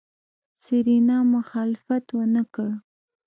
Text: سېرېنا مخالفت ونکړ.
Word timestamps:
سېرېنا 0.63 1.17
مخالفت 1.33 2.05
ونکړ. 2.17 2.69